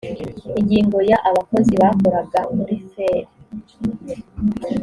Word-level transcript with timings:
ingingo 0.59 0.97
ya 1.09 1.17
abakozi 1.29 1.73
bakoraga 1.81 2.39
muri 2.55 2.75
fer 2.89 3.23